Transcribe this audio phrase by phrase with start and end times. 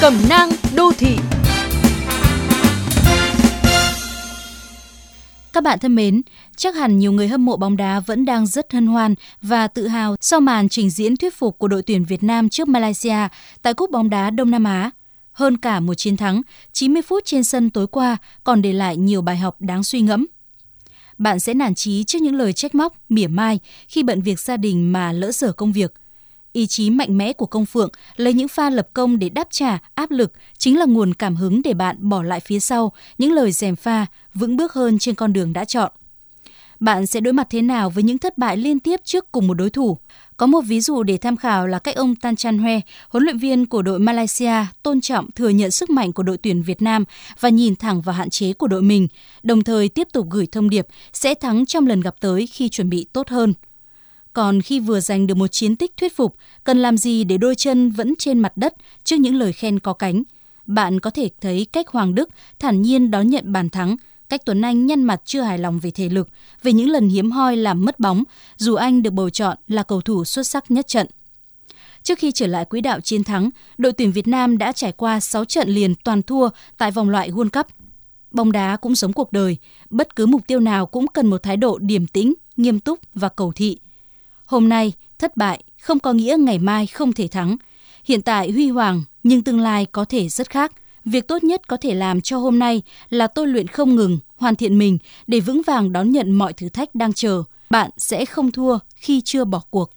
[0.00, 1.16] Cẩm nang đô thị
[5.52, 6.22] Các bạn thân mến,
[6.56, 9.86] chắc hẳn nhiều người hâm mộ bóng đá vẫn đang rất hân hoan và tự
[9.86, 13.28] hào sau màn trình diễn thuyết phục của đội tuyển Việt Nam trước Malaysia
[13.62, 14.90] tại Cúp bóng đá Đông Nam Á.
[15.32, 16.42] Hơn cả một chiến thắng,
[16.72, 20.26] 90 phút trên sân tối qua còn để lại nhiều bài học đáng suy ngẫm.
[21.18, 23.58] Bạn sẽ nản chí trước những lời trách móc, mỉa mai
[23.88, 25.92] khi bận việc gia đình mà lỡ dở công việc–
[26.52, 29.78] Ý chí mạnh mẽ của công phượng lấy những pha lập công để đáp trả
[29.94, 33.52] áp lực chính là nguồn cảm hứng để bạn bỏ lại phía sau những lời
[33.52, 35.92] dèm pha, vững bước hơn trên con đường đã chọn.
[36.80, 39.54] Bạn sẽ đối mặt thế nào với những thất bại liên tiếp trước cùng một
[39.54, 39.98] đối thủ?
[40.36, 43.38] Có một ví dụ để tham khảo là cách ông Tan Chan Hue, huấn luyện
[43.38, 47.04] viên của đội Malaysia, tôn trọng thừa nhận sức mạnh của đội tuyển Việt Nam
[47.40, 49.08] và nhìn thẳng vào hạn chế của đội mình,
[49.42, 52.90] đồng thời tiếp tục gửi thông điệp sẽ thắng trong lần gặp tới khi chuẩn
[52.90, 53.54] bị tốt hơn.
[54.38, 57.54] Còn khi vừa giành được một chiến tích thuyết phục, cần làm gì để đôi
[57.54, 58.74] chân vẫn trên mặt đất
[59.04, 60.22] trước những lời khen có cánh?
[60.66, 63.96] Bạn có thể thấy cách Hoàng Đức thản nhiên đón nhận bàn thắng,
[64.28, 66.28] cách Tuấn Anh nhăn mặt chưa hài lòng về thể lực,
[66.62, 68.24] về những lần hiếm hoi làm mất bóng,
[68.56, 71.06] dù anh được bầu chọn là cầu thủ xuất sắc nhất trận.
[72.02, 75.20] Trước khi trở lại quỹ đạo chiến thắng, đội tuyển Việt Nam đã trải qua
[75.20, 77.66] 6 trận liền toàn thua tại vòng loại World Cup.
[78.30, 79.56] Bóng đá cũng giống cuộc đời,
[79.90, 83.28] bất cứ mục tiêu nào cũng cần một thái độ điềm tĩnh, nghiêm túc và
[83.28, 83.78] cầu thị.
[84.48, 87.56] Hôm nay, thất bại không có nghĩa ngày mai không thể thắng.
[88.04, 90.72] Hiện tại huy hoàng, nhưng tương lai có thể rất khác.
[91.04, 94.56] Việc tốt nhất có thể làm cho hôm nay là tôi luyện không ngừng, hoàn
[94.56, 97.42] thiện mình để vững vàng đón nhận mọi thử thách đang chờ.
[97.70, 99.90] Bạn sẽ không thua khi chưa bỏ cuộc.